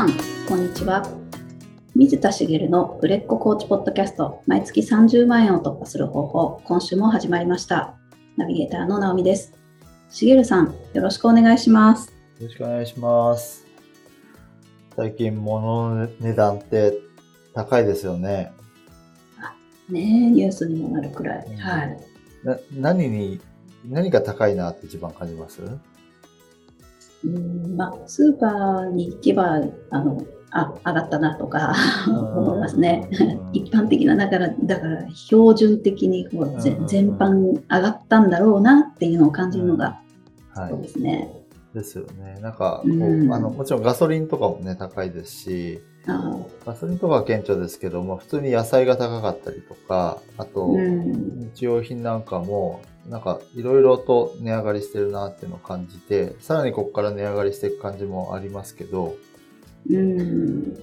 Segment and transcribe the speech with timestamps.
[0.00, 0.10] さん、
[0.48, 1.06] こんにちは。
[1.94, 7.98] 水田茂の売れっ子コーチポッドキャスト、毎月30万円を突破する方法、今週も始まりました。
[8.38, 9.52] ナビゲーターの直美です。
[10.08, 12.14] 茂さん、よろしくお願いします。
[12.38, 13.66] よろしくお願いします。
[14.96, 16.96] 最近物の値段って
[17.52, 18.52] 高いですよね。
[19.90, 21.46] ねえ、ニュースにもなるくらい。
[21.46, 22.00] うんはい。
[22.42, 23.38] な何に、
[23.84, 25.60] 何が高いなって一番感じます？
[27.24, 29.60] うんまあ、スーパーに行けば、
[29.90, 31.74] あの、あ、上がったなとか
[32.06, 33.08] 思いますね。
[33.12, 40.00] うん一般的な、だから、だから標準的にこう全般上がったんだろうなっていうのを感じるのが、
[40.54, 40.70] はい。
[40.70, 41.28] そうですね。
[41.74, 42.38] ですよね。
[42.40, 59.16] なんかこう、うんあの、もちろんガソリンとかもね、高いですし、あガソリンとかは顕著ですけども、普通に野菜が高かったりとか、あと、うん日用品なんかも、なんかいろいろと値上がりしてるなっていうのを感じて、さらにここから値上がりしていく感じもありますけど、
[59.88, 60.74] うん。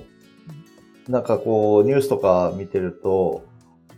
[1.08, 3.46] なんかこう、ニュースとか見てると、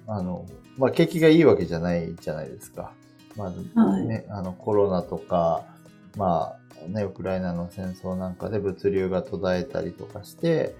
[0.07, 0.45] あの、
[0.77, 2.93] まあ、景気がいいわけじゃないじゃないですか。
[3.35, 5.65] まあ、はいね、あの、コロナとか、
[6.17, 10.75] まあ、ね、ウクライナの戦争なんかで物流が途絶えたりとかして、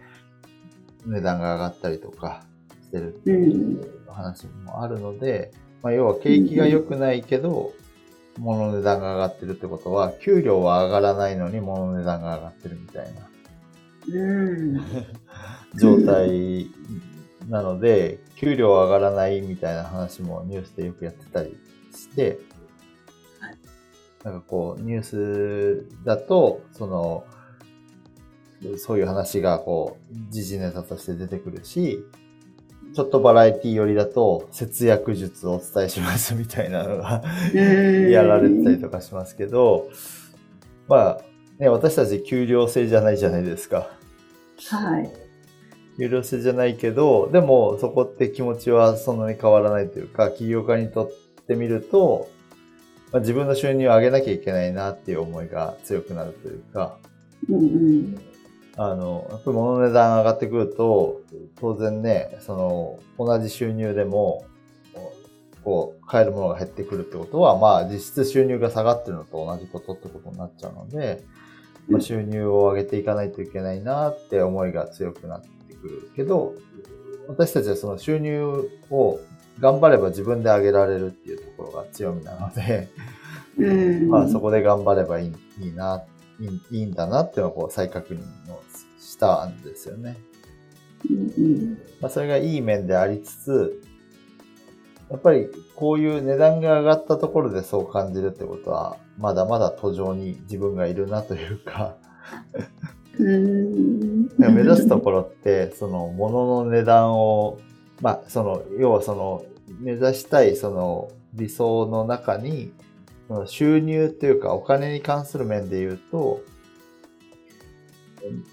[1.05, 2.43] 値段が上がったりとか
[2.83, 5.51] してるっていう話もあるので、
[5.81, 7.73] まあ、要は景気が良くないけど、
[8.37, 13.29] 物の値段が上がってるってことは、給料は上がらないのに物の値段が上がってるみたいな。
[14.11, 14.81] うん。
[15.75, 16.69] 状態
[17.47, 21.57] なので、給料上がらないみたいな話もニュースでよくやってたり
[21.93, 22.39] して
[23.39, 23.57] はい、
[24.23, 27.23] なんかこう、ニュースだと、その、
[28.77, 32.03] そういう話がこう、時事ネタとして出てくるし、
[32.93, 37.23] ちょっとバラエティ寄りだと、節約術をお伝えします みたいなのが
[37.53, 39.89] やられてたりとかしますけど、
[40.87, 41.21] まあ、
[41.59, 43.91] ね、私たち給料制じゃないじゃないですか。
[44.71, 45.09] はい。
[45.97, 51.11] 有料制じゃないけど、でもそこって気持ちはそんなに変わらないというか、起業家にとっ
[51.45, 52.29] てみると、
[53.11, 56.97] まあ、自分の収入を上げなきゃいけないなっていう思いが強くなるというか、
[57.49, 58.28] うんうん。
[58.81, 61.21] あの、やっぱり物の値段上がってくると、
[61.59, 64.45] 当然ね、その、同じ収入でも、
[65.65, 71.25] こう、買えるものが減ってくるってことは、まあ実質収入が下がってるのと同じことってことになっちゃうので、
[71.89, 76.53] まあ、収入を上げていかないといけないなって思いが強くなってくるけど、
[77.27, 79.19] 私たちはその収入を
[79.59, 82.87] 頑張れば自分で上げられるっていうところが強みなので、
[83.57, 84.09] うん。
[84.09, 86.01] まあそこで頑張ればいいいいな、
[86.39, 88.19] いいいいんだなっていうのをこう再確認
[88.51, 88.63] を
[89.19, 90.17] したんですよね。
[91.09, 91.77] うんうん。
[91.99, 93.81] まあそれがいい面でありつつ、
[95.11, 101.97] やっぱりこういう値段が上がったところでそう感じるってことは、まだまだ途上に自分がいるなというか、
[103.19, 104.29] うん。
[104.37, 107.59] 目指すところって、その物の値段を、
[108.01, 109.43] まあその、要はその、
[109.81, 112.71] 目指したいその理想の中に、
[113.45, 116.41] 収入っていうかお金に関する面で言うと、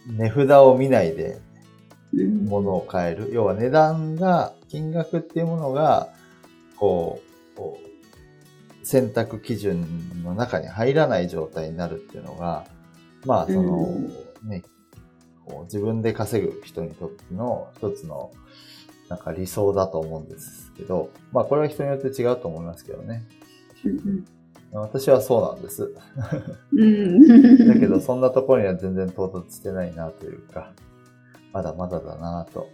[0.06, 1.40] 値札を見ないで
[2.14, 3.30] うん物を買える。
[3.32, 6.08] 要は値段が、金額っていうものが、
[6.76, 7.20] こ
[7.54, 9.86] う、こう選択基準
[10.22, 12.66] の中に入らない状態になるっていうのが、
[13.24, 13.88] まあ、その、
[14.44, 14.62] ね、
[15.44, 18.30] こう自分で稼ぐ人にとっての一つの、
[19.08, 23.24] なんか理想だと思うんですけど、まあ、これは人によって違うと思いますけどね。
[24.72, 25.94] うん私はそうなんです。
[26.72, 27.66] うん。
[27.68, 30.72] だけど、そんなところには全然到達してないなというか、
[31.52, 32.68] まだまだだなと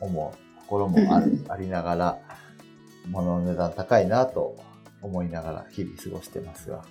[0.00, 2.18] 思うところもあるありながら、
[3.08, 4.56] 物の値段高いなと
[5.00, 6.84] 思いながら日々過ごしてますが、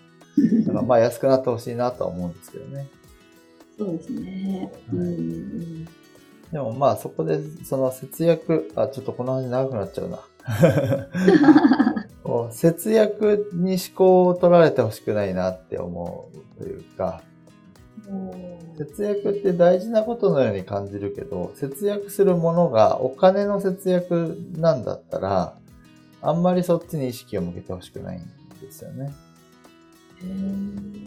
[0.66, 2.88] だからまあ安くなってほしいなとは思うんですけどね。
[3.78, 4.72] そうですね。
[4.92, 5.86] うん。
[5.86, 5.92] で
[6.54, 10.20] もまあそこでその節約、あ、ちょっとこの話長くなっちゃうな。
[12.28, 17.22] こう節約に思考を取られてほしくないなって思うというか、
[18.78, 25.58] 節約って大事なことのように感じるけど、節約するものがお金の節約なんだったら、
[26.22, 28.22] あんまりそっちに意識を向けてほしくないん
[28.60, 29.14] ですよね。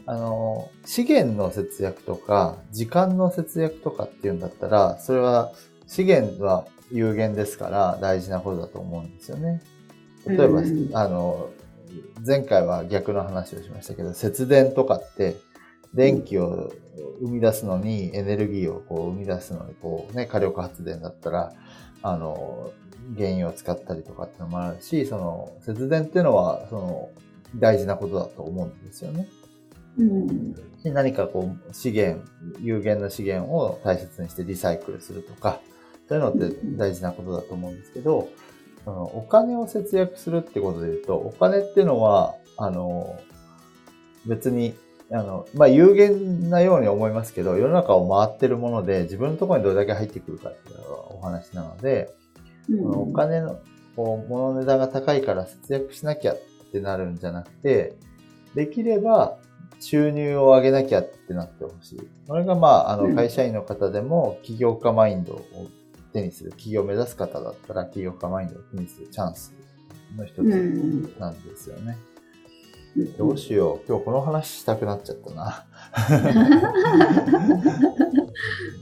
[0.07, 5.53] あの、資源の節約とか、時間の節約とかっていうんだったら、それは
[5.87, 9.61] 資源は有限ですから大事なことだと思うんですよね。
[10.27, 11.51] 例えば、うんあの、
[12.27, 15.37] 前回は逆の話をしましたけど、節電とかって、
[15.95, 16.73] 電気を
[17.21, 21.53] 生み出すのに、エネルギーをこう生み出すのに、こうね、火力発電だったら、
[22.03, 22.71] あの、
[23.17, 27.09] 原油を使ったりとかっていうのもあるし、その、節電っていうのは、その、
[27.57, 29.27] 大事なことだと思うんですよね。
[29.99, 30.55] うん。
[30.85, 32.25] 何かこう資源、
[32.61, 35.61] 有限な資源を大切にしてリサイクルするとか、
[36.09, 38.29] そういうのって大事なことだと思うんですけど、
[38.85, 43.19] そのお金を節約するってことで言うと、お金っていうのは、あの、
[44.27, 44.75] 別に、
[45.13, 50.79] あの、まあ、有限なように思いますけど、世の中を回ってるもので、自分のところにどれだけ入ってくるかっていう
[51.17, 52.15] お話なので、
[52.69, 53.59] うんお金の、
[53.97, 56.39] こう、物の値段が高いから節約しなきゃっ
[56.73, 57.95] てなるんじゃなくて、
[58.55, 59.39] できれば
[59.81, 62.01] 収入を上げなきゃってなってほしい。
[62.29, 65.45] これがまあ、あの、うん会社員の方でも起業家マインドを
[66.13, 69.55] 手にする、起業を目指す方だったら起業家マインドを手にするチャンス
[70.17, 71.97] の一つうんなんですよね。
[72.05, 72.11] うん
[73.17, 73.87] どうしよう。
[73.89, 75.65] 今日この話したくなっちゃったな。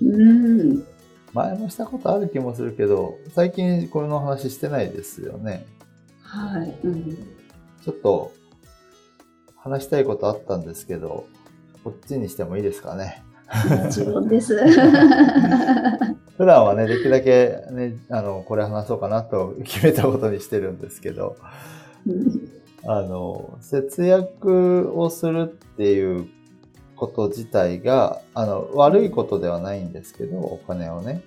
[0.03, 0.83] うん。
[1.35, 5.67] 前もしたことある気もするけど、最近この話してないですよね。
[6.23, 6.75] はい。
[6.85, 7.17] うん。
[7.85, 8.33] ちょっと
[9.57, 11.27] 話したいことあったんですけど、
[11.85, 13.23] こっちにしてもいいですかね？
[13.85, 14.57] もちろんです。
[16.39, 21.37] 普段はね、できるだけね、あの、これ話そうかなと決めたことにしてるんですけど、
[22.07, 26.29] うんあの、節約をするっていう
[26.97, 31.23] こと自体が、あの、悪いことではないんですけど、お金をね。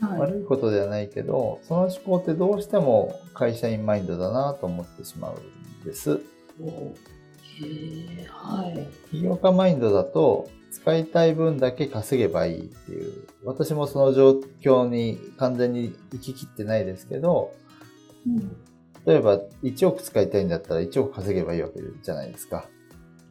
[0.00, 0.18] はい。
[0.18, 6.20] 悪いことではないけど、その思考ってどうしても会社員マインドだなと思ってしまうんです。
[6.60, 6.94] おへ
[8.22, 8.88] え、はい。
[9.10, 17.54] 起業家マインドだと、使いたい分だけ稼げばいいっていう、私もその状況に完全に行ききってないですけど、
[18.26, 18.56] うん
[19.06, 22.66] 例えば1億使いたいんだったら1億稼げばいいわけじゃないですか。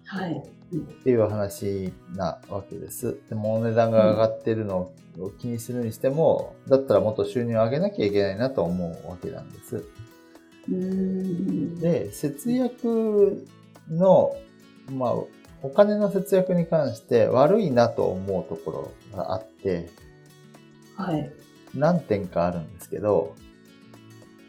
[0.05, 0.43] はい。
[0.71, 3.17] うんっていう話なわけです。
[3.27, 9.83] でもお値段が上がってるのを気にするにしても、だったらもっと収入を上げなきゃいけないなと思うわけなんです。
[10.69, 11.79] うん。
[11.79, 13.47] で、節約
[13.89, 14.35] の、
[14.91, 15.13] まあ、
[15.63, 19.89] お金の節約に関して悪いなと思うところがあって、
[20.97, 21.31] はい。
[21.73, 23.35] 何点かあるんですけど、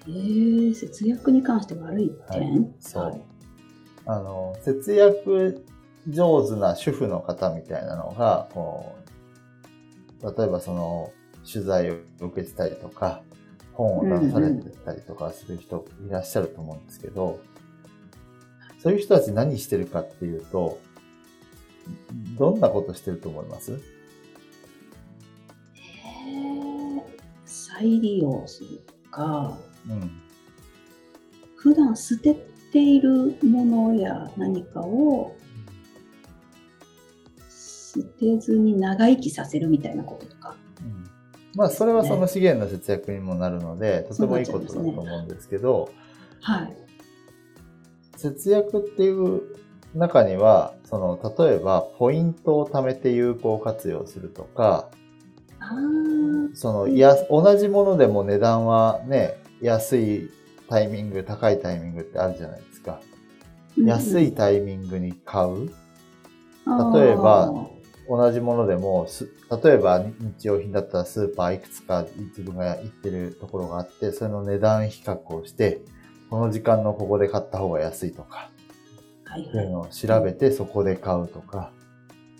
[0.07, 3.23] えー、節約に関して悪い点、はいそう。
[4.07, 5.65] あの、節約
[6.09, 8.97] 上手な主婦の方みたいなのが、こ
[10.21, 11.13] う、例えばその、
[11.51, 13.23] 取材を受けてたりとか、
[13.73, 17.41] 本を出されてたりとかする人いらっしゃると思うんですけど、
[18.83, 20.79] そういう人たち何してるかっていうと、
[22.39, 23.81] どんなことしてると思います？
[27.45, 29.59] 再利用するとか、
[29.89, 30.23] うん。
[31.57, 32.35] 普段捨て
[32.73, 35.35] ているものや何かを
[37.49, 40.57] 捨てずに長生きさせるみたいなこととか。
[40.81, 41.05] うん
[41.57, 45.89] まあ、それはその資源の節約にもなるので、とてもいいことだと思うんですけど、
[46.41, 46.77] はい。
[48.17, 49.43] 節約っていう
[49.95, 54.89] 中には、その、例えば、ポイントを貯めて有効活用するとか、
[56.55, 60.31] その、や、同じものでも値段はね、安い
[60.69, 63.01] タイミング、高いタイミングってあるじゃないですか。
[63.77, 65.71] 安いタイミングに買う。
[66.95, 67.53] 例えば
[68.09, 69.29] 同じものでも、す
[69.63, 72.07] 例えば日用品だったらスーパーいくつか
[72.37, 75.81] 自分が行ってるところがあって、それの値段比較をして、
[76.31, 78.51] この時間のここで買った方が安いとか、
[79.35, 81.73] あーはいそうのを調べてそこで買うとか、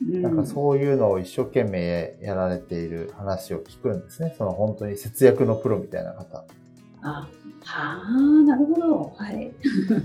[0.01, 4.35] なんかそういうのを一生懸命やられている話を聞くんですね。
[4.37, 6.45] その本当に節約のプロみたいな方。
[7.03, 7.29] あ、
[7.63, 8.11] はあ、
[8.47, 9.13] なるほど。
[9.17, 9.53] はい。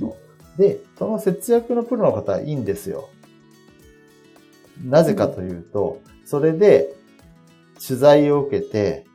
[0.58, 3.10] で、その節約のプロの方はいいんですよ。
[4.84, 6.94] なぜかというと、それで
[7.86, 9.06] 取材を受けて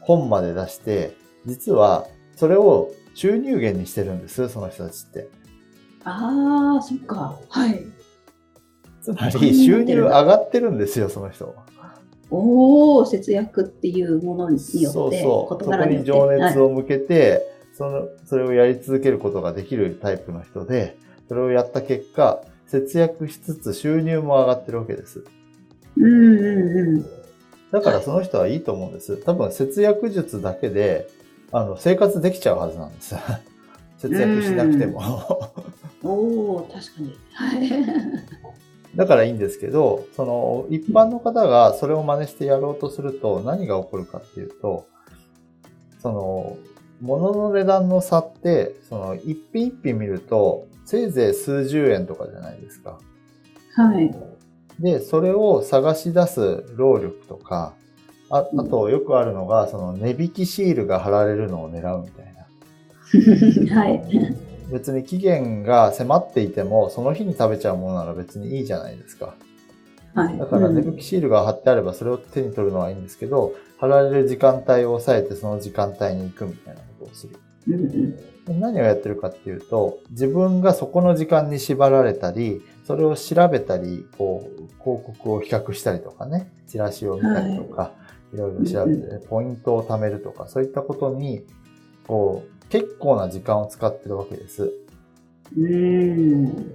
[0.00, 2.06] 本まで出して、実は
[2.36, 5.28] それを収入源にしてるんです、その人たちって。
[6.04, 7.38] ああ、そっか。
[7.48, 7.84] はい。
[9.02, 11.54] つまり収入上がってるんですよ、その人。
[12.30, 15.64] おお、節約っていうものによって、そうそう。
[15.64, 17.42] そこに情熱はいを向けて、
[17.76, 20.96] その、それをやり続けることができるタイプの人で、
[21.28, 25.24] それをやった結果、節約しつつ収入も上がってるわけです。
[25.96, 27.06] うんうんうん。
[27.70, 29.16] だからその人はいいと思うんです。
[29.18, 31.08] 多分節約術だけで、
[31.50, 33.14] あの、生活できちゃうはずなんです。
[33.98, 35.02] 節約しなくても。
[36.02, 37.16] おお、確かに。
[37.32, 37.70] はい。
[38.96, 44.86] だからいいんですけど、その、一般の方がそれを真似してやろうとすると何が起こるかっていうと、
[46.00, 46.56] その、
[47.00, 52.98] 物の値段の差って、その、一品一品見ると、せいぜい数十円とかじゃないですか。
[53.74, 54.14] はい。
[54.78, 57.74] で、それを探し出す労力とか、
[58.30, 62.34] ああとよくあるのが、その値引きシールが貼られるのを狙うみたい
[63.66, 63.74] な。
[63.80, 64.02] はい。
[64.72, 69.34] 別に期限が迫っていても、その日に食べちゃうものなら別にいいじゃないですか。
[70.14, 70.38] はい。
[70.38, 77.38] だからうん値引きシールが貼ってあればそれを手に取るのはいいんですけど、貼られる時間帯を抑えてその時間帯に行くみたいなことをする。
[78.48, 87.92] 何をやってるかっていうと、自分がそこの時間に縛られたり、それを調べたり、こう、広告を比較したりとかね、チラシを見たりとか、
[88.34, 91.46] い、ろいろ調べて、ポイントを貯めるとか、そういったことに、
[92.08, 94.72] こう、結構な時間を使ってるわけです。
[95.54, 96.74] うーん。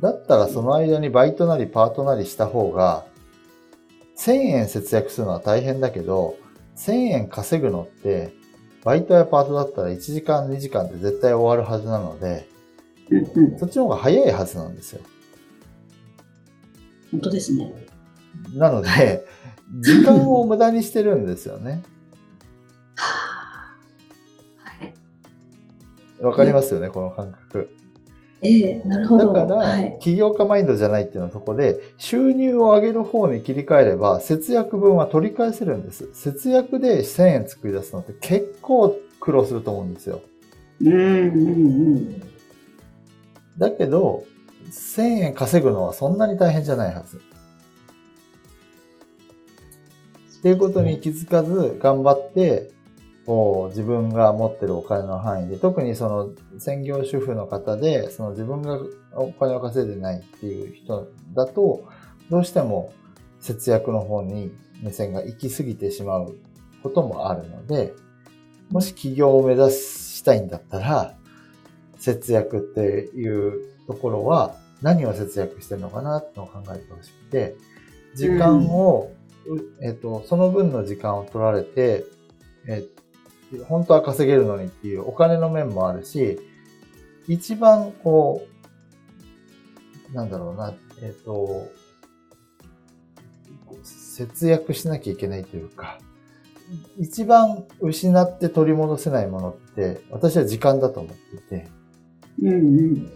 [0.00, 3.04] だったらその間にバイトなりパートなりした方が、
[4.16, 6.36] 1000円節約するのは大変だけど、
[6.76, 8.32] 1000円稼ぐのって、
[8.84, 12.46] バイトやパートだったら1時間2時間で絶対終わるはずなので。
[13.58, 15.00] そっちの方が早いはずなんですよ。
[17.10, 17.74] 本当ですね。
[18.54, 19.24] なので、
[19.80, 21.82] 時間を無駄にしてるんですよね。
[26.24, 27.70] わかりますよね、この感覚。
[28.42, 29.32] ええなるほど。
[29.32, 29.98] だから、はい。
[30.00, 36.10] 起業家マインドじゃないっていうのはそこで、収入を上げる方に切り替えれば、節約分は取り返せるんです。
[36.12, 40.20] 節約で1000円作り出すのって結構苦労すると思うんですよ。
[40.82, 41.00] うんうんう
[41.96, 42.22] ん。
[43.56, 44.24] だけど、
[44.70, 47.20] 1000円稼ぐのはそんなに大変じゃないはず。
[50.38, 52.73] っていうことに気づかず頑張って、
[53.26, 58.78] こう自分が持ってるお金の範囲で、特にその専業主婦の方で、その自分が
[59.14, 61.84] お金を稼いでないっていう人だと、
[62.30, 62.92] どうしても
[63.40, 64.52] 節約の方に
[64.82, 66.34] 目線が行き過ぎてしまう
[66.82, 67.94] こともあるので、
[68.70, 71.14] もし起業を目指したいんだったら、
[71.98, 72.80] 節約って
[73.16, 77.56] いうところは何を節約してるのかなってのを考えてほしくて、
[78.14, 79.10] 時間を、
[79.46, 82.04] うえっと、その分の時間を取られて、
[82.66, 82.86] え
[83.64, 86.38] 本当は稼げるのにっていうお金の面もあるし、
[87.28, 88.46] 一番こ
[90.12, 91.68] う、なんだろうな、えっと、
[93.82, 95.98] 節約しなきゃいけないというか、
[96.98, 101.68] 一番失って取り戻せないものって、私は時間だと思っていて、
[102.42, 103.12] うんうん。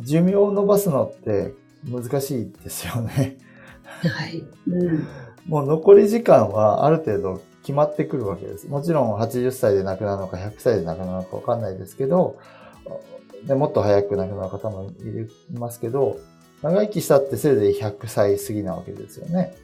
[0.00, 1.54] 寿命を伸ばすのって
[1.84, 3.38] 難しいですよね。
[3.82, 4.44] はい。
[4.68, 5.06] うん。
[5.46, 8.68] もう残り時間はある程度決まってくるわけです。
[8.68, 12.38] もちろん80歳で亡くなるのか100歳で亡くなるのかわかんないですけど、
[13.44, 16.18] でもっと早く亡くなる方もいますけど、
[16.62, 19.54] 長生きしたってせいぜい100歳過ぎなわけですよね。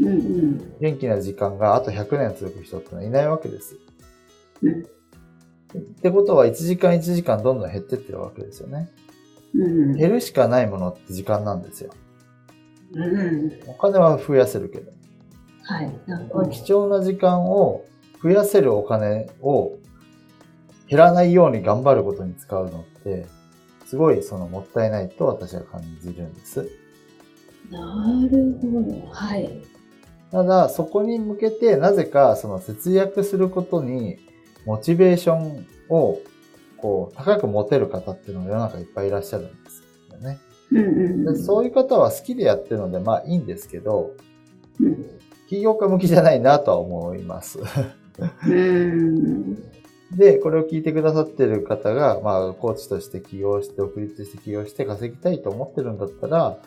[0.00, 0.74] うんうん。
[0.80, 3.76] 元気な時間があと100年続く人ってのはいないわけです。
[4.62, 4.86] うん
[5.76, 8.90] ってことは1時間1時間どんどん減ってってるわけですよね。
[9.54, 9.96] うん。
[9.96, 11.92] 減るしかないものって時間なんですよ。
[12.92, 13.52] うん。
[13.66, 14.92] お金は増やせるけど。
[15.64, 16.50] はい。
[16.50, 17.84] 貴重な時間を
[18.22, 19.76] 増やせるお金を
[20.88, 23.26] 減らないように頑張ることに使うのって、
[23.86, 26.68] すごいそのもったいないと私は感じるんです。
[27.70, 27.78] な
[28.30, 29.06] るほど。
[29.10, 29.62] はい。
[30.30, 34.18] ただ、そこに向けてなぜかその節約することに
[34.66, 36.20] モチベーションを
[36.76, 40.38] こう高く持てる方っていうのが世の中いっぱいいらっしゃるんですよね。
[40.72, 41.34] うんうんうん。
[41.34, 44.12] でそういう方は好きでやってるのでまあいいんですけど、
[44.80, 45.06] うん。
[45.54, 47.60] 起業家向きじゃないなとは思います。
[48.46, 49.54] うん。
[50.12, 56.58] で、これを聞いてくださってる方が、まあ、コーチとして起業して、独立して起業して稼ぎたいと思ってるんだったら、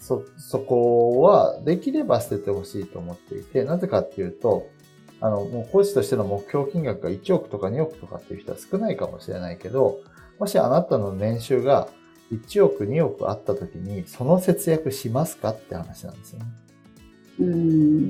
[0.00, 4.66] そ、そこはできれば捨ててほしいと思っていて、なぜかっていうと、
[5.20, 10.00] あの、もうコーチとしての目標金額が1億とか2億とかっていう人は少ないかもしれないけど、
[10.38, 11.88] もしあなたの年収が
[12.32, 16.46] 1億2億あった時に、その節約しますかって話なんですよね。
[17.38, 18.08] うん。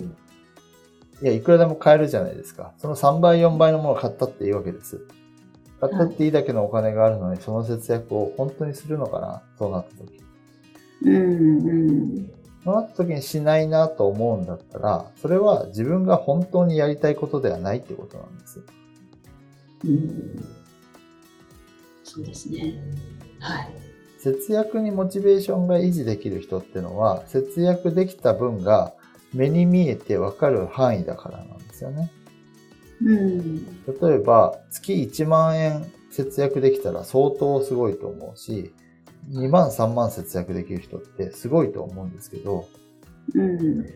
[1.22, 2.72] いや、いくらでも買えるじゃないですか。
[2.78, 5.00] その3倍、4倍のものを買ったっていいわけです。
[5.80, 9.42] 買ったっていいだけのお金があるのに、その節約を本当にするのかな？
[9.58, 10.20] そうなった時。
[11.04, 12.30] うんうん。
[12.64, 18.62] そうなった時にしないなと思うんだったら、それは自分が本当にやりたいことではないってことなんです。
[19.84, 20.44] うん。
[22.04, 22.74] そうですね。
[23.40, 23.68] はい。
[24.20, 28.94] 節約にモチベーションが維持できる人ってのは、節約できた分が
[29.32, 32.10] 目に見えてわかる範囲だからなんですよね。
[33.04, 33.64] うん。
[34.00, 38.72] 例えば、月1万円節約できたら相当すごいと思うし、
[39.30, 42.68] 2万3万節約できる人ってすごいと思うんですけど、
[43.34, 43.86] うん。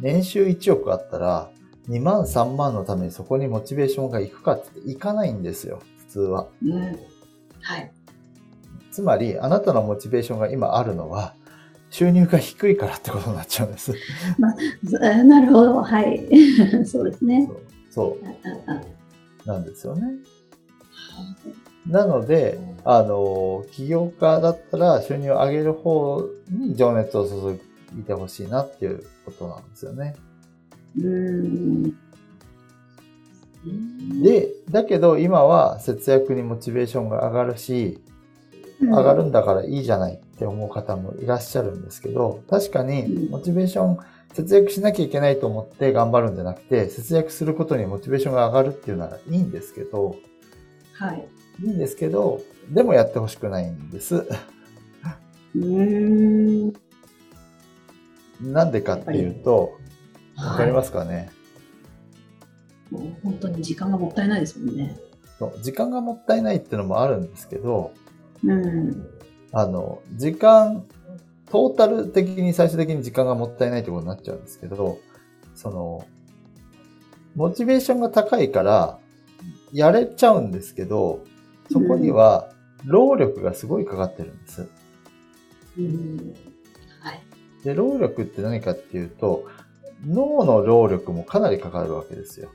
[0.00, 1.50] 年収1億あったら、
[1.88, 6.48] 2万3万のためにそこにモチベーションがいくかっていかないんですよ、普通は。
[6.64, 6.80] うん。
[7.60, 7.92] はい。
[8.90, 11.34] つまり、あなたのモチベーションが今あるのは、
[11.94, 13.94] 収入が低いからってことになっちゃうんです。
[15.00, 15.80] あなるほど。
[15.80, 16.26] はい。
[16.84, 17.48] そうですね。
[17.88, 20.02] そうなんですよね。
[21.86, 27.60] なので、あの、起業家だったら収入を上げる方に情熱を注
[27.96, 30.16] いでほしいなっていうことなんですよね。
[30.98, 31.84] うん。
[34.20, 38.00] で、だけど今は節約にモチベーションが上がるし、
[38.80, 43.98] 上がるんだからいいじゃないって思う方もいらっしゃるんですけど、確かにモチベーション、
[44.32, 50.16] 節約しなきゃいけないと思って頑張るんじゃなくて、節約することにモチベーションが上がるっていうならいいんですけど、
[50.94, 51.28] はい。
[51.62, 54.16] いいんですけど、でもやってほしくないんです。
[54.16, 56.72] うーん。
[58.40, 59.78] なんでかっていうと、
[60.36, 61.30] わかりますかね、
[62.90, 64.96] もう本当に時間がもったいないですもんね。
[65.62, 67.92] 時間がもったいないっていうのもあるんですけど、
[68.44, 69.06] うん。
[69.54, 70.84] あの、時間、
[71.50, 74.98] トータル的に最終的に時間がもったいないってことになっちゃうんですけど、
[75.54, 76.04] その、
[77.36, 78.98] モチベーションが高いから、
[79.72, 81.24] やれちゃうんですけど、
[81.70, 82.50] そこには
[82.84, 84.68] 労力がすごいかかってるんです。
[85.78, 86.34] うん。
[87.00, 87.22] はい。
[87.64, 89.46] で、労力って何かっていうと、
[90.04, 92.50] 脳の労力もかなりかかるわけですよ。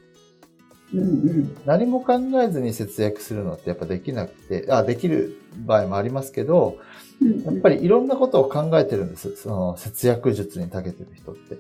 [0.94, 1.58] うんうん。
[1.66, 6.78] 何も考えずに節約するのってやっぱできなくて、あ、できる場合もありますけど、
[7.22, 9.36] うんやっぱりいろんなことを考えてるんです。
[9.36, 11.58] その節約術に長けてる人って。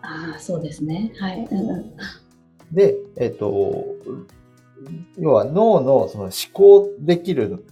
[0.00, 1.12] ああ、そうですね。
[1.18, 1.46] はい。
[1.50, 1.94] うんうん。
[2.72, 3.84] で、えっ、と、
[5.18, 7.64] 要は脳のその思考できる、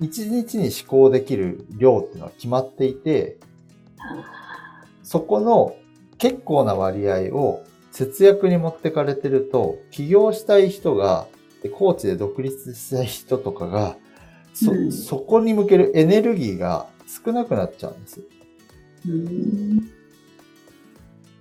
[0.00, 3.38] 一日に思考できる量っていうのは決まっていて、
[3.98, 5.76] あそこの
[6.18, 11.26] 結構な割合を節約に持ってかれてると、起業したい人が、
[11.62, 13.96] でコーチで独立したい人とかが、
[14.54, 16.86] そ、うんそこに向けるエネルギーが
[17.24, 18.20] 少なくなっちゃうんです。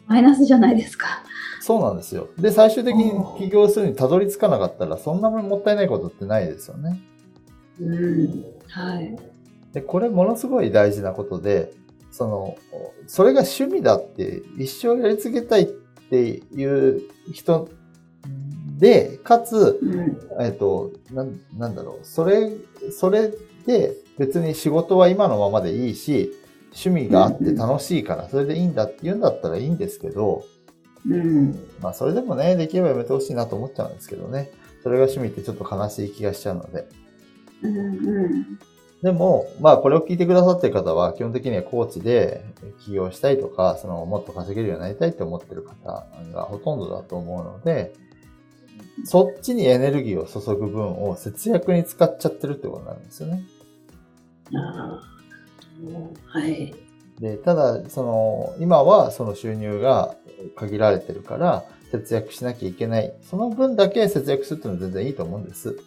[0.08, 1.24] マイナスじゃないですか。
[1.62, 2.30] そうなんですよ。
[2.38, 7.00] で、最終的に起業するにたどり着かなかったら、そんなもったいないことってないですよね。
[7.80, 8.46] うん。
[8.68, 9.16] はい。
[9.74, 11.74] で、これものすごい大事なことで、
[12.12, 12.58] その、
[13.08, 15.66] それが趣味だって一生やり続けたいっ
[16.10, 17.70] ていう人
[18.78, 20.18] で、かつ、うん。
[20.42, 22.52] えっと、なん、なんだろう、それ、
[22.92, 23.32] それ
[23.66, 26.32] で別に仕事は今のままでいいし、
[26.72, 30.46] 趣味があって楽しいから、それでいいんだって言うんだったらいいんですけど、
[31.08, 31.60] うん。
[31.82, 34.52] まあそれでもね、できればやめてほしいなと思っちゃうんですけどね。
[34.84, 36.88] それが趣味ってちょっと悲しい気がしちゃうので。
[37.64, 38.60] うんうん。
[39.02, 42.44] でも、まあこれを聞いてくださってる方は基本的にはコーチで
[42.86, 47.94] 起業したいとか、そのもっと稼げるようになりたいって思ってる方がほとんどだと思うので、
[49.06, 53.44] そっちにエネルギーを注ぐ分を節約に使っちゃってるってことになるんですよね。
[54.54, 56.40] ああ。
[56.40, 56.74] はい。
[57.20, 60.16] で、ただ、その、今はその収入が
[60.56, 63.14] 限られてるから、節約しなきゃいけない。
[63.24, 65.80] その分だけ節約するっていうのは全然いいと思うんです。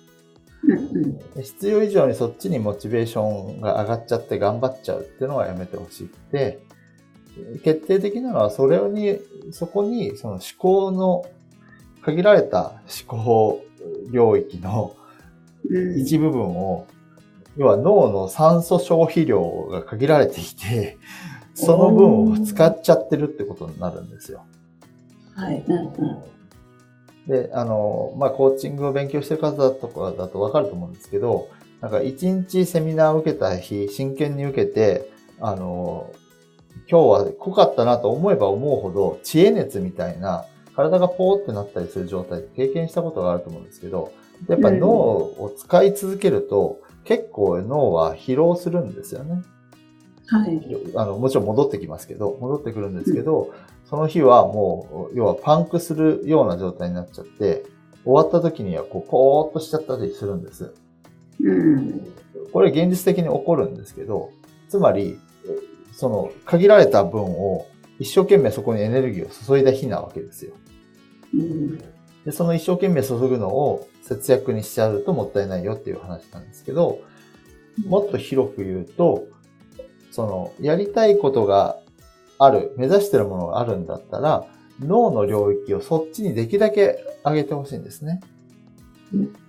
[1.41, 6.65] 必要以上にそっちにモチベーションが上がっちゃって頑張っちゃうっていうのはやめてほしくて、
[7.65, 9.19] 決定的なのはそれに、
[9.51, 11.25] そこにその思考の、
[12.03, 13.65] 限られた思考
[14.11, 14.97] 領域の
[15.71, 16.87] うん一部分を、
[17.57, 20.99] 要は脳の酸素消費量が限られていて、
[21.55, 24.45] その分を使っちゃってるってことになるんですよ。
[25.35, 25.65] はい。
[27.27, 31.49] で、あの、まあ、コーチングを勉強してる方とかだとわかると思うんですけど、
[31.81, 36.13] なんか一日セミナーを受けた日、真剣に受けて、あの、
[36.91, 44.13] 今日は濃かったなと思えば思うほど、知恵熱みたいな、体がポーってなったりする状態って経験したことがあると思うんですけど、
[44.49, 49.43] やっぱ脳を使い続けると、結構脳は疲労するんですよね。
[50.27, 50.61] はい。
[50.95, 53.51] あの、もちろん戻ってきますけど、戻ってくるんですけど、
[53.93, 57.63] その日はもう、要はパンクするような状態になっちゃって、
[58.05, 60.73] 終わった時にはこう、ポーっとしちゃったりするんです。
[61.43, 62.11] うん。
[62.55, 64.31] これ現実的に起こるんですけど、
[64.71, 65.19] つまり、
[65.93, 67.67] その、限られた分を
[67.99, 70.55] 一生懸命そこにエネルギーを注いだ日なわけですよ。
[71.35, 71.77] うん。
[72.25, 77.01] で、その一生懸命注ぐのを節約にしちゃうともったいないよっていう話なんですけど、
[77.87, 79.27] もっと広く言うと、
[80.11, 81.82] その、やりたいことが
[82.45, 84.47] ある、目指してるものがあるんだったら、
[84.81, 88.21] 脳の領域をそっちにできるだけ上げてほしいんですね。
[89.13, 89.43] うん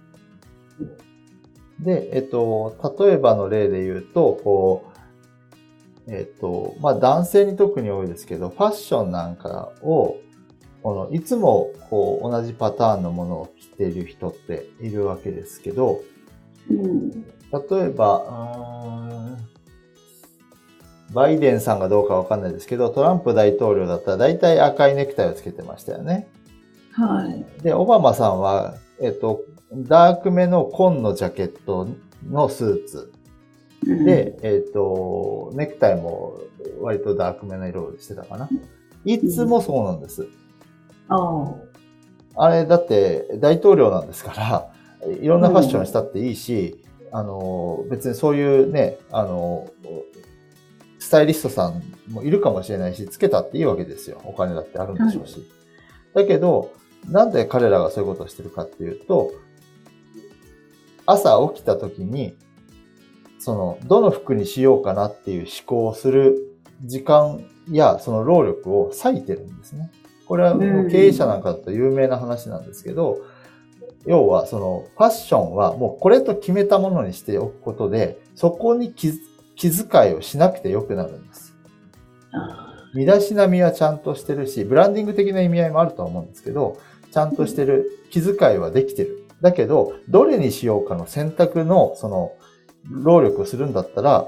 [1.84, 4.92] で、えっと、例えばの例で言うと、こ
[6.08, 10.18] う、えっと、まあ、男性に特に多いですけど、ファッションなんかを、
[10.82, 16.02] この、いつも、こう、同じパターンのものを着ている人っているわけですけど、
[16.70, 17.12] うん。
[17.12, 19.38] 例えば、
[21.14, 26.28] バイデンさんがどうかわかんないですけど、トランプ大統領だったら大体赤いネクタイをつけてましたよね。
[26.92, 27.64] はい。
[27.64, 31.90] で、オバマさんはえっと、ダークめの紺のジャケット
[32.30, 33.12] のスーツ。
[33.84, 36.40] で、えっ、と、ネクタイも
[36.80, 38.50] 割とダークめの色をしてたかな。
[39.04, 40.28] いつもそうなんです。
[41.10, 41.54] あ
[42.36, 44.32] あれ、だって大統領なんですか
[45.02, 49.68] ら、いろんなファッションしたっていいし、あの、別にそういうね、あの、
[51.04, 54.22] スタイリストさんもいるかもしれないし、つけたっていいわけですよ。
[54.24, 55.46] お金だってあるんでしょうし。
[56.14, 56.72] だけど、
[57.10, 59.32] なんで彼らがそういうことをしてるかっていうと、
[61.06, 62.38] 朝起きた時に、
[63.38, 66.38] その、どの服にしようかなっていう思考をする
[66.86, 69.92] 時間やその労力を割いてるんですね。
[70.26, 73.18] これはもう経営者なんかだと有名な話なんですけど、
[74.06, 79.12] 要はそのファッションはもうこれと決めたものにしておくことで、そこに気
[79.56, 81.56] 気遣いをしなくてよくなるんです。
[82.34, 82.74] あ。
[82.94, 86.80] 身だしなみはちゃんとしてるし、ブランディング的な意味合いもあるとは思うんですけど、
[87.12, 89.28] ちゃんとしてる、気遣いはできてる。
[89.42, 92.34] だけど、どれにしようかの選択の、その、
[92.90, 94.28] 労力をするんだったら、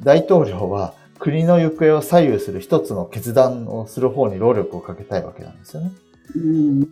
[0.00, 5.92] 大統領は国の行方を左右する一つの決断をする方に労力をかけたいわけなんですよね。
[6.36, 6.82] うん。
[6.82, 6.86] っ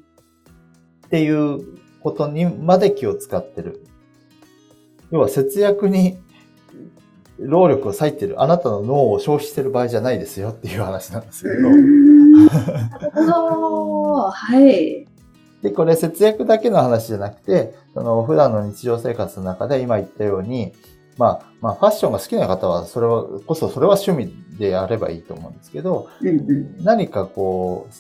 [1.11, 3.83] ていうことにまで気を使ってる。
[5.11, 6.18] 要は節約に
[7.38, 8.42] 労力を割いてる。
[8.42, 11.70] あなたの脳を消費してる場合じゃないですよっていう話なんですけど。
[13.20, 14.31] なるほど。
[14.31, 15.07] はい。
[15.62, 20.72] で、これ節約だけの話じゃなくて、その普段の日常生活の中で今言ったように、
[21.16, 26.09] まあ、まあファッションが好きな方は、それは、こそそれは趣味でやればいいと思うんですけど。
[26.81, 27.94] 何かこう、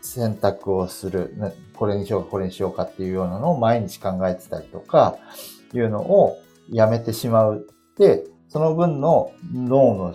[0.00, 5.18] 選択をする、ねこれにしようか、これにしようかっていうようなのを毎日考えてたりとか、
[5.74, 6.38] いうのを
[6.70, 7.66] やめてしまう。
[7.98, 10.14] で、その分の脳の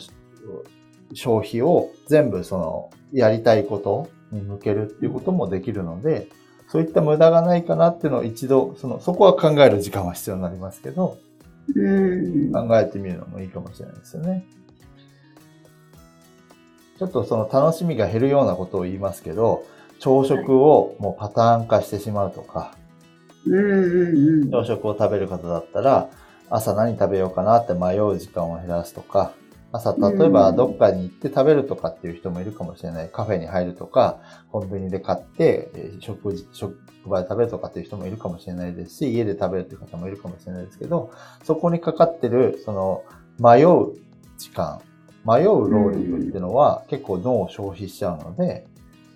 [1.13, 6.28] 消費を全部その、やりたいことに向けるっていうこともできるので、
[6.67, 11.17] そういった無駄がないかなっていうのを一度、その、そこは考える時間は必要になりますけど、
[11.76, 12.52] うん。
[12.52, 14.46] 考えてみるのもいいかもしれないですよね。
[16.98, 19.65] ちょっとその楽しみが減るようなことを言いますけど、
[20.00, 22.76] 朝食をもうパターン化してしまうとか。
[24.52, 26.10] 朝食を食べる方だったら、
[26.52, 29.32] 朝何食べようかなって迷う時間を減らすとか、
[29.72, 33.10] 朝、例えばどっかに行って食べるとかっていう人もいるかもしれない。
[33.10, 34.20] カフェに入るとか、
[34.52, 41.12] コンビニで買って、えー食事、職場で食べるとかっていう人もいるかもしれないですし、家で食べるっていう方もいるかもしれないですけど、
[41.46, 43.04] そこにかかってる、その、
[43.40, 43.94] 迷う
[44.38, 44.82] 時間、
[45.26, 48.68] 迷う労力っていうのは結構脳を消費しちゃうので、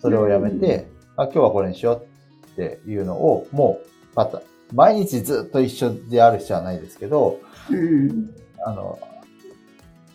[0.02, 4.41] それをやめて、あ、今日はこれにしようっていうのを、もう、また、
[4.73, 8.30] 毎日ずっと一緒である必要はないですけど、うん。
[8.65, 8.99] あの、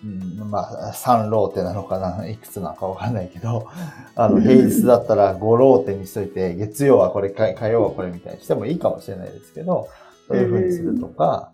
[0.03, 3.69] うん、まあ、3ローテなのかな、いくつなのかわかんないけど、
[4.17, 9.89] あの、平日だったら5ローテにしといて、月曜はこれ、か火曜はこれみたいにしてもいいかもしれないですけど、
[10.27, 11.53] そういう風にするとか、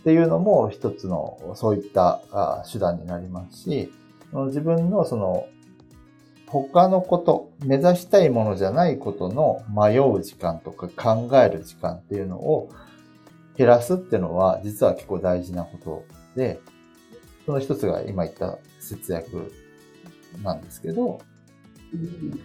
[0.00, 3.92] っていうのも一つの、そういったあ手段になりますし、
[4.46, 5.46] 自分のその、
[6.52, 12.68] 他のこと、目指したいものじゃないことの迷う時間とか考える時間っていうのを
[13.56, 16.04] 減らすっていうのは実は結構大事なこと
[16.36, 16.60] で、
[17.46, 19.50] その一つが今言った節約
[20.42, 21.20] なんですけど、
[21.94, 22.40] うん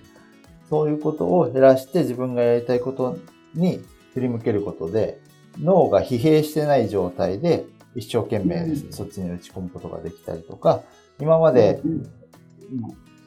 [0.70, 3.18] そういうことを減らして自分がやりたいこと
[3.54, 3.82] に
[4.14, 5.20] 振り向けることで、
[5.60, 7.66] 脳が疲弊してない状態で
[7.96, 8.92] 一生懸命うん。
[8.92, 10.82] そっちに打ち込むことができたりとか、
[11.22, 11.82] 今まで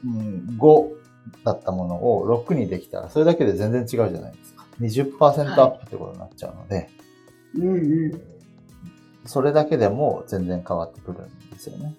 [0.05, 0.21] うんう
[0.53, 1.01] ん5
[1.43, 4.65] だったものを6にできたら、それだけで全然違うじゃないですか。
[4.79, 6.89] 20%アップってことになっちゃうので、
[7.55, 7.79] うんう
[8.15, 8.21] ん。
[9.25, 11.95] それだけでも全然変わってくるんですよね。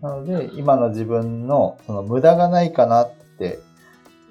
[0.00, 3.58] なので、今の自分のその無駄がないかなって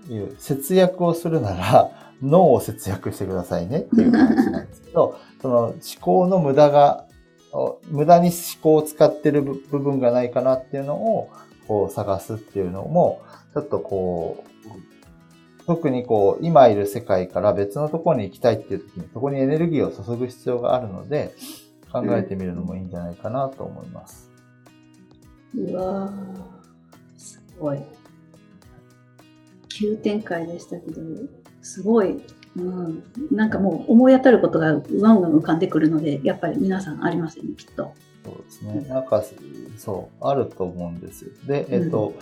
[0.10, 1.92] いう節約をするなら、
[2.22, 7.06] 脳を節約してくださいねっていう話なんですけど、 その思考の無駄が、
[7.54, 11.30] お無駄に思考を使ってる部部分がないかなっていうのを、
[11.68, 13.22] こう探すっていうのも、
[13.54, 21.36] ちょっとこう、特にこう、今いる世界から別のところに行きたいっていう時に、そこにエネルギーを注ぐ必要があるので、
[21.92, 24.30] 考えてみるのもいいんじゃないかなと思います。
[25.56, 27.80] うわーすごい。
[29.70, 31.02] 急展開でしたけど、
[31.62, 32.22] すごい。
[32.56, 37.94] うん、なんかもう思い当たることがうわんわん浮かんでくるので、やっぱり皆さんありますよね、きっと。
[38.28, 38.86] そうですね。
[38.90, 39.24] なんか、
[39.78, 41.32] そう、あると思うんですよ。
[41.46, 42.14] で、えっと、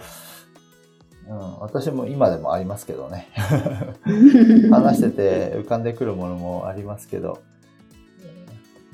[1.27, 3.27] うん、私も今でもありますけどね。
[4.69, 7.39] 話してて浮かんでくるものもありますけど、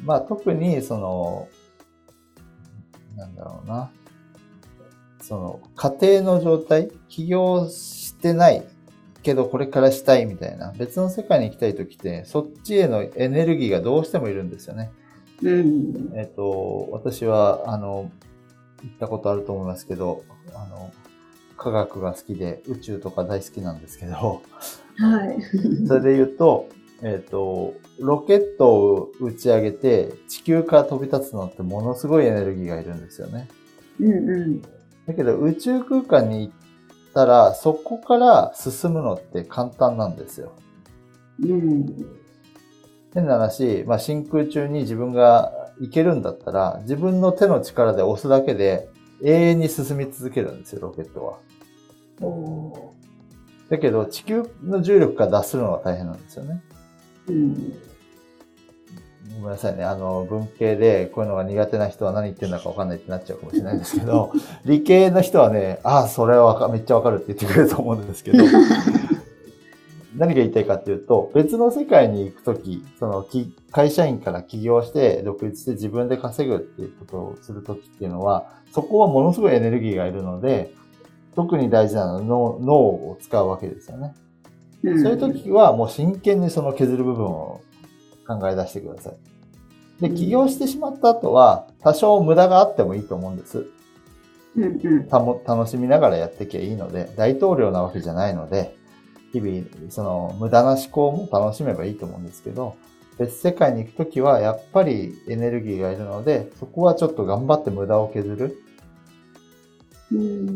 [0.05, 1.49] まあ特にその、
[3.17, 3.91] なんだろうな、
[5.21, 8.63] その家庭の状態、起業してない
[9.21, 14.91] けどこれからしたいみたいな、別の世界に行きたい時って、そっちへのエネルギーがどうしてもいるんですよね。
[15.43, 16.11] うん。
[16.15, 18.11] えっ、と、私は、あの、
[18.83, 20.23] 行ったことあると思いますけど、
[20.53, 20.91] あの、
[21.57, 24.41] 科学が好きで宇宙とか大好きなんですけど、
[24.97, 25.37] はい。
[25.87, 26.67] それで言うと、
[27.03, 33.47] えっ、と、ロケットを打ち上げて地球から飛び立つのってものすごいエネルギーがいるんですよね。
[33.99, 34.61] うんうん。
[35.07, 36.53] だけど宇宙空間に行っ
[37.13, 40.53] たらそこから進むのって簡単なんですよ。
[41.43, 41.85] うん。
[43.13, 48.89] 変な話、まあ、真空中に自分が行けるんだったら自分の手の力で押すだけで
[49.23, 51.37] 永遠に進み続けるんですよ、ロケットは。
[52.21, 52.93] お
[53.69, 56.61] だけど地球の重力から脱するのが大変なんですよね。
[57.27, 57.73] うん。
[59.35, 59.83] ごめんなさいね。
[59.83, 64.33] あの、文系でこういうのが苦手な人は何言ってんだかわかんないってなっちゃうかもしれないんですけど、
[64.65, 68.43] 理系の人はね、ああ、それはめっちゃわかるって言ってくれると思うんですけど、
[70.21, 73.25] 何が言いたいかっていうと、別の世界に行くとき、その、
[73.71, 80.75] 会社員から起業して独立して自分で稼ぐっていうことをするときっていうのは、そこはものすごいエネルギーがいるので、
[81.35, 84.13] 特に大事なのは脳脳を使うわけですよね。
[84.83, 87.61] そういう時はもう真剣にその削る部分を
[88.27, 89.13] 考え出してください。
[90.01, 93.65] で、起業してしまった後は、多少無駄があってもいいと思うんです。
[95.09, 98.79] たも楽しみながらやっていけばいいので、大統領なわけじゃないので、
[99.31, 102.75] 日々、その無駄な思考も楽しめばいいと思うんですけど、
[103.17, 108.57] 別世界に行くときはやっぱりエネルギーがいるので、そこはちょっと頑張って無駄を削る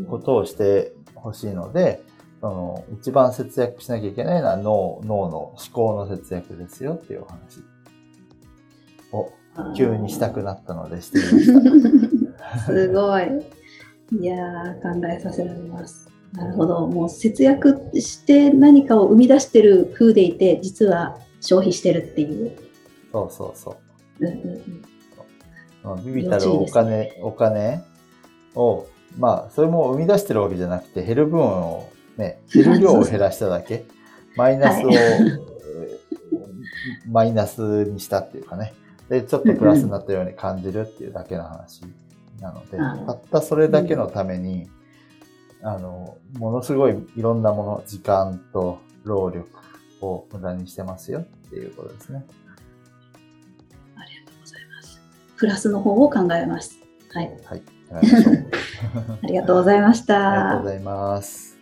[0.08, 2.02] ことをしてほしいので、
[2.40, 7.62] その、一番節約しなきゃいけないのは脳、脳の思考の節約ですよっていうお話
[9.12, 9.32] を
[9.76, 12.58] 急にしたくなったのでしてみました。
[12.66, 13.24] すごい。
[14.20, 16.08] いやー、考えさせられます。
[16.36, 16.86] なるほど。
[16.86, 22.56] もう節約して何かを生み出してる風でいて、実は消費してるっていう。
[23.10, 23.76] そうそうそ
[24.20, 24.26] う。
[24.26, 26.04] うんうんうん。
[26.04, 27.82] ビビたるお金、ね、お金
[28.54, 33.86] を、まあ、それも生み出してるわけじゃなくて、減る分をね、減る量を減らしただけ、
[34.36, 34.98] マイナスを、はい、
[37.10, 38.74] マイナスにしたっていうかね、
[39.08, 41.82] で、ちょっとプラスになったように感じるっていうだけの話
[42.40, 44.68] なので、たったそれだけのために、
[45.62, 49.48] あの、ものすごいいろんなもの、時間と労力
[50.00, 52.24] を無駄にしてますよっていうことですね。
[53.96, 55.00] ありがとうございます。
[55.36, 56.78] プラスの方を考えます。
[57.12, 57.30] はい。
[57.44, 57.62] はい。
[59.22, 60.30] ありがとうございました。
[60.30, 61.56] ありがとうございます。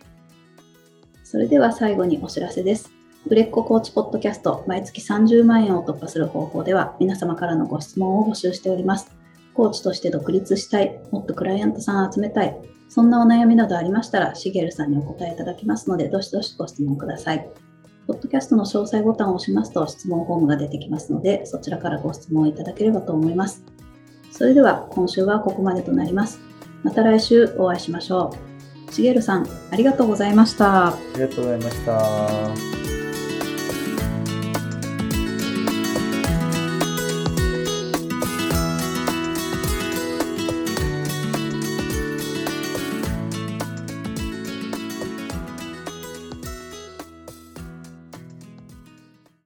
[1.22, 2.90] それでは最後にお知らせです。
[3.26, 9.13] 売れっ子コーチポッドキャスト毎月30万円を突破する方法では皆様からのご質問を募集しております。
[9.54, 12.56] コーチとして独立したい、もっとクライアントさん集めたい、
[12.88, 17.48] そんなお悩みなどありましたら、しげるさんにお答えいただきますので、どしどしご質問ください。
[18.06, 23.64] ポッドキャストの詳細ボタンを押しますと質問フォームが出てきますので、そちらからご質問いただければと思います。
[24.30, 26.38] それでは今週はここまでとなります。
[26.82, 28.34] また来週お会いしましょ
[28.88, 28.92] う。
[28.92, 30.88] しげるさん、ありがとうございました。
[30.88, 32.83] ありがとうございました。